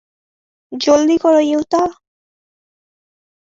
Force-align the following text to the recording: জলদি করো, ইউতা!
জলদি 0.71 1.15
করো, 1.17 1.39
ইউতা! 1.41 1.83